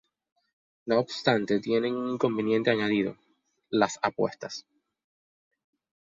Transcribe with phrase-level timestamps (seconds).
[0.87, 3.17] No obstante tiene un inconveniente añadido,
[3.69, 4.65] las apuestas.